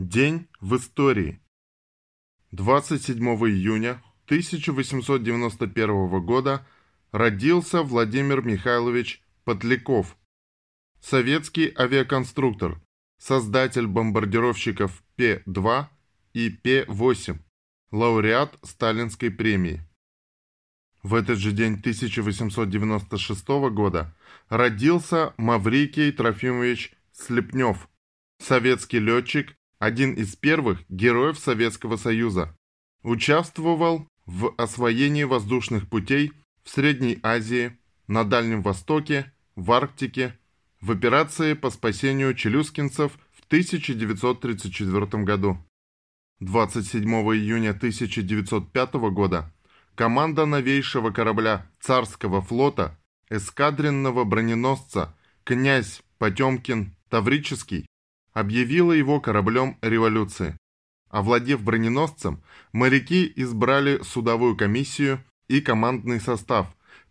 [0.00, 1.42] День в истории.
[2.52, 6.66] 27 июня 1891 года
[7.12, 10.16] родился Владимир Михайлович Петляков,
[11.02, 12.80] советский авиаконструктор,
[13.18, 15.84] создатель бомбардировщиков Пе-2
[16.32, 17.38] и Пе-8,
[17.90, 19.86] лауреат Сталинской премии.
[21.02, 24.16] В этот же день 1896 года
[24.48, 27.86] родился Маврикий Трофимович Слепнев,
[28.38, 32.54] советский летчик, один из первых героев Советского Союза.
[33.02, 36.32] Участвовал в освоении воздушных путей
[36.62, 40.38] в Средней Азии, на Дальнем Востоке, в Арктике,
[40.82, 45.58] в операции по спасению челюскинцев в 1934 году.
[46.40, 47.02] 27
[47.34, 49.50] июня 1905 года
[49.94, 52.98] команда новейшего корабля царского флота,
[53.30, 57.86] эскадренного броненосца «Князь Потемкин Таврический»
[58.32, 60.56] объявила его кораблем революции.
[61.08, 66.68] Овладев броненосцем, моряки избрали судовую комиссию и командный состав,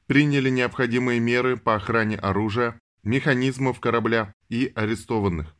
[0.07, 5.55] приняли необходимые меры по охране оружия, механизмов корабля и арестованных.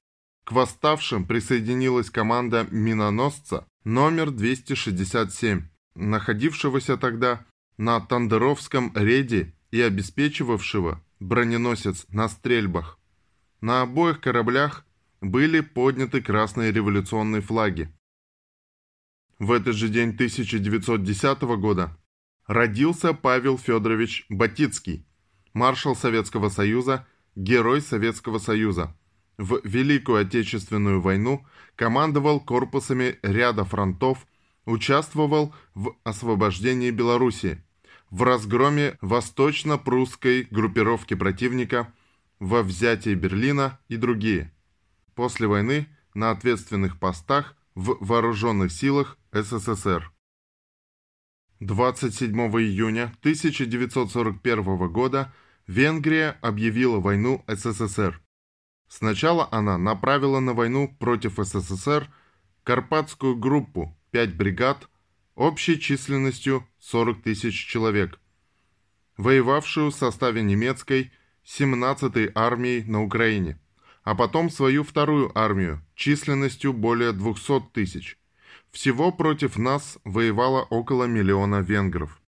[0.45, 7.45] К восставшим присоединилась команда миноносца номер 267, находившегося тогда
[7.77, 12.97] на Тандеровском рейде и обеспечивавшего броненосец на стрельбах.
[13.61, 14.85] На обоих кораблях
[15.22, 17.94] были подняты красные революционные флаги.
[19.38, 21.98] В этот же день 1910 года
[22.45, 25.06] родился Павел Федорович Батицкий,
[25.53, 28.95] маршал Советского Союза, герой Советского Союза.
[29.38, 34.28] В Великую Отечественную войну командовал корпусами ряда фронтов,
[34.66, 37.64] участвовал в освобождении Белоруссии,
[38.09, 41.94] в разгроме восточно-прусской группировки противника,
[42.40, 44.53] во взятии Берлина и другие–
[45.20, 50.14] после войны на ответственных постах в Вооруженных силах СССР.
[51.59, 55.34] 27 июня 1941 года
[55.68, 58.22] Венгрия объявила войну СССР.
[58.88, 62.09] Сначала она направила на войну против СССР
[62.63, 64.88] Карпатскую группу 5 бригад
[65.35, 68.22] общей численностью 40 тысяч человек,
[69.18, 71.12] воевавшую в составе немецкой
[71.44, 73.59] 17-й армии на Украине
[74.09, 78.18] а потом свою вторую армию численностью более 200 тысяч.
[78.72, 82.20] Всего против нас воевало около миллиона венгров.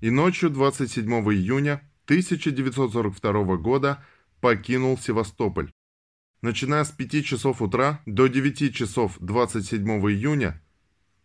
[0.01, 4.03] И ночью 27 июня 1942 года
[4.41, 5.71] покинул Севастополь.
[6.41, 10.61] Начиная с 5 часов утра до 9 часов 27 июня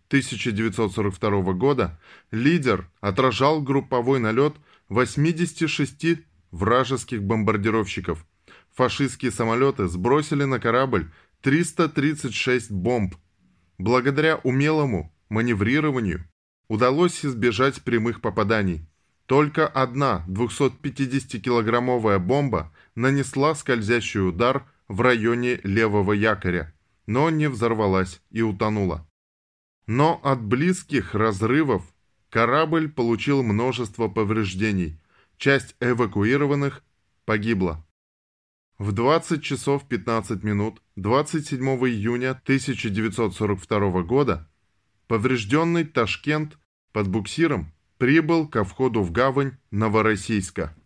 [0.08, 1.98] 1942 года
[2.30, 4.54] лидер отражал групповой налет
[4.88, 8.24] 86 вражеских бомбардировщиков.
[8.74, 11.10] Фашистские самолеты сбросили на корабль
[11.42, 13.14] 336 бомб.
[13.78, 16.28] Благодаря умелому маневрированию
[16.68, 18.86] удалось избежать прямых попаданий.
[19.26, 26.72] Только одна 250-килограммовая бомба нанесла скользящий удар в районе левого якоря,
[27.06, 29.05] но не взорвалась и утонула.
[29.86, 31.84] Но от близких разрывов
[32.30, 34.98] корабль получил множество повреждений.
[35.38, 36.82] Часть эвакуированных
[37.24, 37.86] погибла.
[38.78, 44.50] В 20 часов 15 минут 27 июня 1942 года
[45.06, 46.58] поврежденный Ташкент
[46.92, 50.76] под буксиром прибыл ко входу в гавань Новороссийска.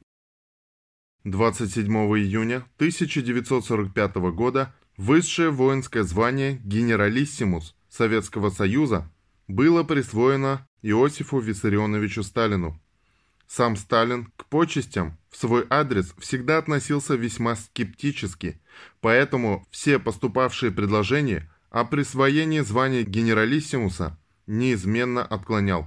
[1.25, 9.11] 27 июня 1945 года высшее воинское звание «Генералиссимус» Советского Союза
[9.49, 12.81] было присвоено Иосифу Виссарионовичу Сталину.
[13.47, 18.61] Сам Сталин к почестям в свой адрес всегда относился весьма скептически,
[19.01, 25.87] поэтому все поступавшие предложения о присвоении звания генералиссимуса неизменно отклонял.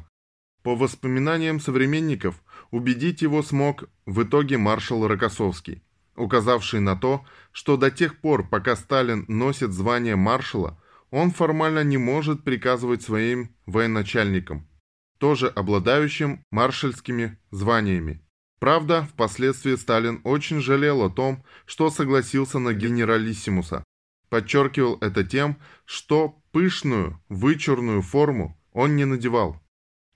[0.61, 2.41] По воспоминаниям современников,
[2.71, 5.83] убедить его смог в итоге маршал Рокоссовский,
[6.15, 10.79] указавший на то, что до тех пор, пока Сталин носит звание маршала,
[11.13, 14.67] он формально не может приказывать своим военачальникам.
[15.19, 18.21] тоже обладающим маршальскими званиями.
[18.59, 23.83] Правда, впоследствии Сталин очень жалел о том, что согласился на генералиссимуса.
[24.29, 29.61] Подчеркивал это тем, что пышную, вычурную форму он не надевал.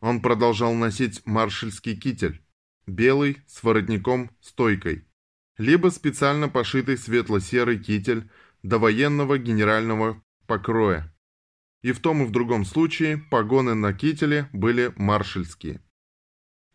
[0.01, 2.41] Он продолжал носить маршальский китель,
[2.85, 5.05] белый с воротником-стойкой,
[5.57, 8.29] либо специально пошитый светло-серый китель
[8.63, 11.13] до военного генерального покроя.
[11.81, 15.81] И в том и в другом случае погоны на кителе были маршальские.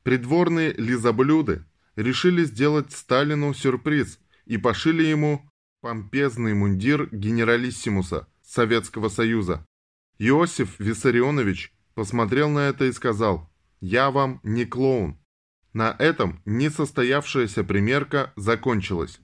[0.02, 1.64] Придворные лизоблюды
[1.96, 5.48] решили сделать Сталину сюрприз и пошили ему
[5.80, 9.66] помпезный мундир генералиссимуса Советского Союза.
[10.18, 15.18] Иосиф Виссарионович посмотрел на это и сказал «Я вам не клоун».
[15.72, 19.20] На этом несостоявшаяся примерка закончилась.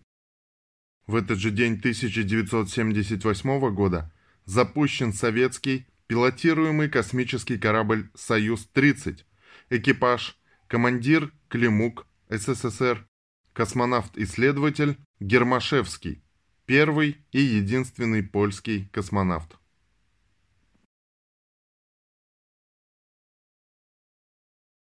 [1.06, 4.12] В этот же день 1978 года
[4.48, 9.24] запущен советский пилотируемый космический корабль «Союз-30».
[9.68, 13.06] Экипаж, командир Климук, СССР,
[13.52, 16.22] космонавт-исследователь Гермашевский,
[16.64, 19.58] первый и единственный польский космонавт.